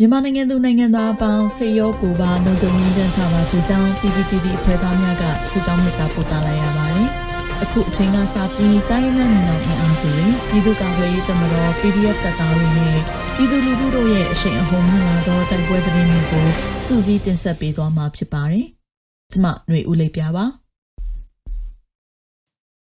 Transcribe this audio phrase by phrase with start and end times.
[0.00, 7.08] မြန်မာနိုင်ငံသူနိုင်ငံသားအပေါင်းစေရောကိုပါလုံခြုံရေးချမ်းချပါစေကြောင်း PPTV အဖွဲ့သားများကဆုတောင်းမေတ္တာပို့သလိုက်ရပါတယ်။
[7.62, 12.98] အခုအချိန်ကစပြီးတိုင်းနဲ့နေအောင်အင်အားစုတွေပြည်သူ့ကာကွယ်ရေးတပ်မတော် PDF တပ်သားတွေနဲ့
[13.34, 16.46] ပြည်သူလူထုတို့ရဲ့အရှိန်အဟုန်မြင့်လာသောတိုက်ပွဲသတင်းတွေကို
[16.86, 18.66] စူးစီးတင်ဆက်ပေးသွားမှာဖြစ်ပါတယ်။
[19.32, 20.44] ကျွန်မຫນွေဦးလေးပြပါ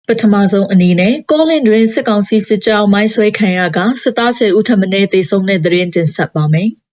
[0.08, 6.70] ပထမဆုံးအနေနဲ့ကောလင်တွင်စစ်ကောင်စီစစ်ကြောင်းမိုင်းဆွဲခံရကစစ်သား10ဦးထပ်မံတေဆုံးတဲ့သတင်းတင်ဆက်ပါမယ်။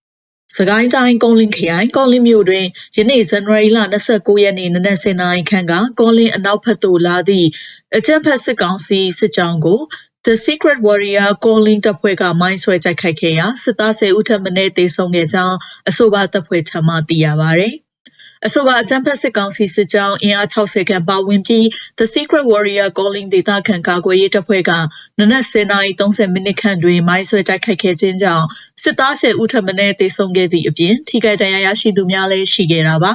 [0.57, 2.65] စကိုင်းတိုင်းကောလင်းခရိုင်ကောလင်းမြို့တွင်
[2.97, 3.79] ယနေ့ဇန်နဝါရီလ
[4.11, 7.47] 29ရက်နေ့နနက်10:00နာရီခန့်ကကောလင်းအနောက်ဘက်သို့လာသည့်
[7.97, 9.81] အကြမ်းဖက်စစ်ကောင်စီစစ်ကြောင်းကို
[10.25, 15.57] The Secret Warrior Calling တပ်ဖွဲ့ကမိုင်းဆွဲတိုက်ခိုက်ခဲ့ရာစစ်သား10ဦးထပ်မံတေဆုံးခဲ့ကြောင်း
[15.89, 17.69] အဆိုပါတပ်ဖွဲ့ထံမှသိရပါဗျ။
[18.47, 21.65] အဆိုပါအကြမ်းဖက်စစ်ကောင်စီစစ်ကြောင်းအင်အား60ခန့်ပါဝင်ပြီး
[21.99, 24.71] The Secret Warrior Calling ဒေသခံကာကွယ်ရေးတပ်ဖွဲ့က
[25.19, 28.45] နနက်10:30မိနစ်ခန့်တွင်မိုင်းဆွဲတိုက်ခိုက်ခဲ့ခြင်းကြောင့်
[28.83, 33.11] စစ်သား10ဦးထပ်မံတေဆုံးခဲ့သည့်အပြင်ထိခိုက်ဒဏ်ရာရရှိသူများလည်းရှိခဲ့တာပါ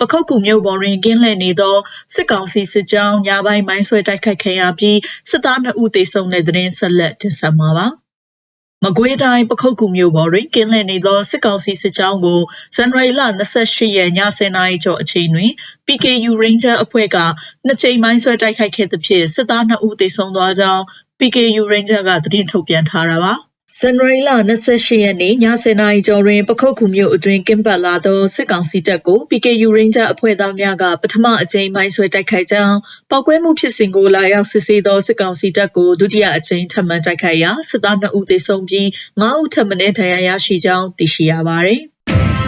[0.00, 1.76] ပခုတ်ကူမြို့ပေါ်တွင်ကင်းလှည့်နေသော
[2.14, 4.98] စစ်ကောင်စီစစ်ကြောင်းညပိုင်းမိုင်းဆွဲတိုက်ခိုက်ခဲ့ရပြီး
[5.30, 7.88] စစ်သား2ဦးသေဆုံးတဲ့တွင်ဆက်လက်တင်ဆက်မှာပါ။
[8.84, 12.40] မကွေးတိုင်းပခုတ်ကူမြို့ပေါ်တွင်ကင်းလှည့်နေသောစစ်ကောင်စီစစ်ကြောင်းကို
[12.76, 13.20] ဇန်နဝါရီလ
[13.58, 15.50] 28ရက်ည10:00နာရီကျော်အချိန်တွင်
[15.86, 17.16] PKU Ranger အဖွဲ့က
[17.66, 20.82] နှစ်ကြိမ်မိုင်းဆွဲတိုက်ခိုက်ခဲ့သဖြင့်စစ်သား2ဦးသေဆုံးသွားကြောင်း
[21.18, 23.34] PKU Ranger ကသတင်းထုတ်ပြန်ထားတာပါ။
[23.74, 24.30] ဇန်နဝါရီလ
[24.66, 32.76] 28ရက်နေ့ည10:00နာရီကျော်တွင် ပခုတ်ကူမြို့အတွင်း ကင်းပတ်လာသော စစ်ကောင်စီတပ်ကို PKU Ranger အဖွဲ့သားများက ပထမအကြိမ် မိုင်းဆွဲတိုက်ခိုက်ကြောင်း
[33.10, 38.86] ပောက်ကွဲမှုဖြစ်စဉ်ကို လာရောက်စစ်ဆေးသော စစ်ကောင်စီတပ်ကို ဒုတိယအကြိမ် ထပ်မံတိုက်ခိုက်ရာ စစ်သား2ဦးသေဆုံးပြီး
[39.20, 41.82] 9ဦးထပ်မံဒဏ်ရာရရှိကြောင်း သိရှိရပါသည်။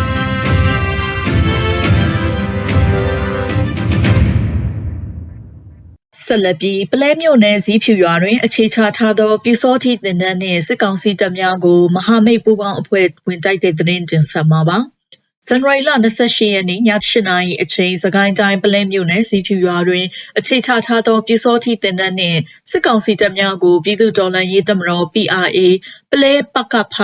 [6.29, 14.79] ဆက်လက်ပြီးပလဲမြို့နယ်ဇီးဖြူရွာတွင် အခြေချထားသောပြူစောတိတင်တန်းနှင့်စစ်ကောင်စီတပ်များကိုမဟာမိတ်ပူးပေါင်းအဖွဲ့ဝင်တိုက်တဲ့သတင်းတင်ဆက်မှာပါ။
[15.47, 20.05] ဇန်နဝါရီလ28ရက်နေ့ည8:00နာရီအချိန်စကိုင်းတိုင်းပလဲမြို့နယ်စီဖြူရွာတွင်
[20.39, 22.41] အခြေချထားသောပြူစောတိတင်တန်းနှင့်
[22.71, 25.59] စစ်ကောင်စီတပ်များကိုပြည်သူ့တော်လှန်ရေးတပ်မတော် PRA
[26.11, 26.97] ပလဲပကဖ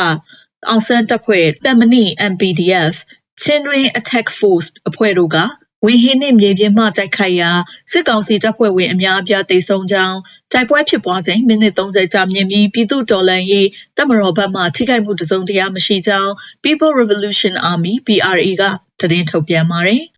[0.69, 2.95] အောင်ဆန်းတပ်ဖွဲ့တမဏိ MPDF
[3.43, 5.39] ချင်းတွင် Attack Force အဖွဲ့တို့က
[5.85, 7.51] ဝင်းဟင်းနှင့်မြေပြင်မှတိုက်ခိုက်ရာ
[7.91, 10.19] စစ်ကောင်စီတပ်ဖွဲ့ဝင်အများအပြားသေဆုံးကြောင်း
[10.53, 16.33] တိုက်ပွဲဖြစ်ပွားချိန်မိနစ်30ကြာမြင့်ပြီးပြည်သူ့တော်လှန်ရေးတပ်မတော်ဘက်မှထိခိုက်မှုတစုံတရာမရှိကြောင်း
[16.65, 18.63] People Revolution Army PRA က
[19.01, 20.03] သတင်းထုတ်ပြန်ပါတယ်။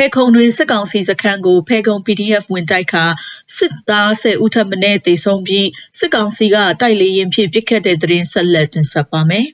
[0.00, 3.04] ဖဲခုံတွင်စစ်ကောင်စီစခန်းကိုဖဲခုံ PDF ဝင်တိုက်ခါ
[3.56, 5.68] စစ်သား10ဦးထပ်မံတေဆုံးပြီး
[5.98, 9.46] စစ်ကောင်စီကတိုက်လေရင်ဖြင့်ပစ်ခတ်တဲ့တရင်ဆက်လက်တင်ဆက်ပါမယ်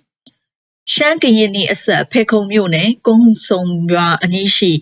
[0.92, 3.62] ။ရှမ်းကရင်နီအဆက်ဖဲခုံမြို့နယ်ကုန်းစုံ
[3.92, 4.72] ရွာအနီးရှိ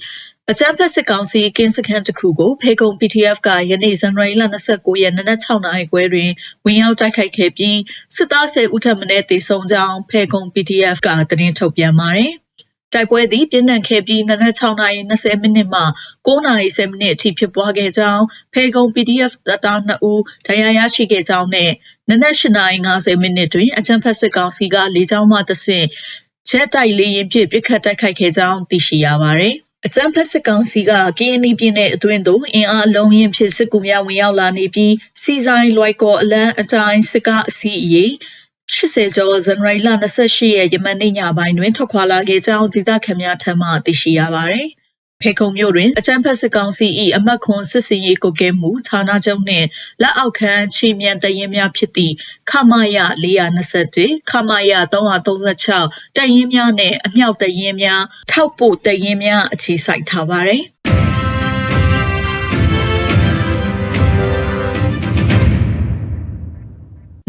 [0.51, 6.31] အကြမ်းဖက်စစ်ကောင်စီကင်းစခန်းတစ်ခုကိုဖေကုံ PDF ကယနေ့ဇန်နဝါရီလ29ရက်နနက်6နာရီခွဲတွင်
[6.65, 7.79] ဝင်ရောက်တိုက်ခိုက်ခဲ့ပြီး
[8.17, 12.35] စစ်သား10ဦးထပ်မံတေဆုံးကြောင်းဖေကုံ PDF ကသတင်းထုတ်ပြန်ပါတယ်။
[12.95, 15.83] တိုက်ပွဲသည်ပြင်းထန်ခဲ့ပြီးနနက်6:20မိနစ်မှ
[16.27, 18.25] 9:10မိနစ်အထိဖြစ်ပွားခဲ့ကြောင်း
[18.55, 21.73] ဖေကုံ PDF တပ်သား2ဦးဒဏ်ရာရရှိခဲ့ကြောင်းနဲ့
[22.11, 25.87] နနက်8:50မိနစ်တွင်အကြံဖက်စစ်ကောင်စီကလေကြောင်းမှတဆင့်
[26.49, 29.57] ချက်တိုက်လေရင်ဖြင့်ပစ်ခတ်တိုက်ခိုက်ခဲ့ကြောင်းသိရှိရပါသည်
[29.87, 38.13] အကြံဖက်စစ်ကောင်စီကကင်းနီပြည်နယ်အတွင်းသို့အင်အားလုံးရင်ဖြစ်စစ်ကူများဝင်ရောက်လာနေပြီးစီဆိုင်လွိုက်ကော်အလန်းအတိုင်းစစ်ကားအစီအရေး
[38.73, 44.69] 80 ကျော် ဇန်နဝါရီလ 28 ရက် ယမန်နေ့ညပိုင်းတွင် ထွက်ခွာလာခဲ့ကြောင်း ဒေသခံများထံမှ သိရှိရပါသည်။
[45.23, 46.87] ဖေခုံမြို့တွင် အကြံဖက်စစ်ကောင်စီ၏
[47.17, 49.67] အမတ်ခွန်စစ်စင်ရေးကိုကဲမှု ဌာနချုပ်နှင့်
[50.03, 52.15] လက်အောက်ခံချီမြန်တရင်များဖြစ်သည့်
[52.51, 60.65] ခမာယ421ခမာယ336တရင်များနှင့် အမြောက်တရင်များ ထောက်ပို့တရင်များ အခြေစိုက်ထားပါသည်။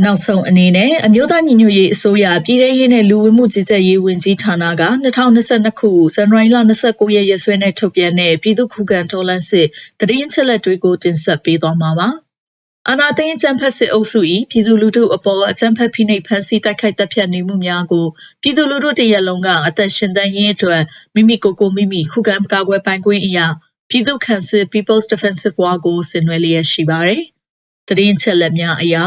[0.03, 9.67] နောက်ဆုံးအနေနဲ့အမျိုးသားညီညွတ်ရေးအစိုးရပြည်ထရေးနဲ့လူဝင်မှုကြီးကြပ်ရေးဝန်ကြီးဌာနက2022ခုဇန်နဝါရီလ29ရက်ရက်စွဲနဲ့ထုတ်ပြန်တဲ့ပြည်သူ့ခုခံတော်လှန်စစ်
[9.99, 12.09] တရင်ချက်လက်တွေကိုတင်ဆက်ပေးသွားမှာပါ။
[12.89, 14.19] အာနာသိန်းအကြံဖက်စစ်အုပ်စု၏
[14.51, 18.05] ပြည်သူလူထုအပေါ်အကြံဖက်ဖိနှိပ်ဖန်ဆီးတိုက်ခိုက်တပ်ဖြတ်နေမှုများကို
[18.41, 20.81] ပြည်သူလူထုတရလုံးကအသက်ရှင်သန်ရေးအတွက်
[21.15, 23.47] မိမိကိုယ်ကိုမိမိခုခံကာကွယ်ပိုင်ခွင့်အရာ
[23.89, 27.21] ပြည်သူ့ခန့်စစ် People's Defensive War ကိုဆင်နွှဲလျက်ရှိပါတယ်။
[27.87, 29.03] တရင်ချက်လက်များအရာ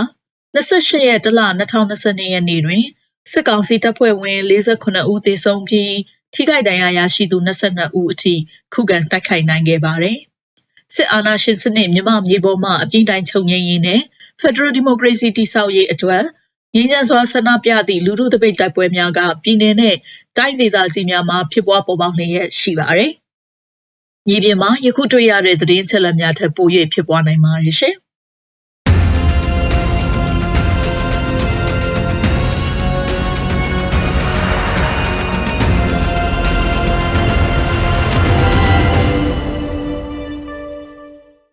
[0.59, 2.85] 28ရက်တလ2022ရက်နေ့တွင်
[3.33, 5.95] စစ်ကောင်စီတပ်ဖွဲ့ဝင်48ဦးသေဆုံးပြီး
[6.35, 8.35] ထိခိုက်ဒဏ်ရာရရှိသူ22ဦးအထိ
[8.75, 10.19] ခုခံတိုက်ခိုက်နိုင်ခဲ့ပါတယ်။
[10.95, 14.01] စစ်အာဏာရှင်စနစ်မြမမြေပေါ်မှအပြင်းတိုင်းချုပ်ငြိမ်းရေးနဲ့
[14.41, 16.25] Federal Democracy တည်ဆောက်ရေးအတွက်
[16.75, 19.97] ငင်းချမ်းစွာဆန္ဒပြသည့်လူထုတပိတ်တိုက်ပွဲများကပြည်내နဲ့
[20.37, 23.13] တိုင်းဒေသကြီးများမှာဖြစ်ပွားပေါ်ပေါက်နေရရှိပါတယ်။
[24.29, 27.97] မြေပြင်မှာယခုတွေ့ရတဲ့သတင်းချက်လက်များထက်ပို၍ဖြစ်ပွားနိုင်ပါတယ်ရှင်။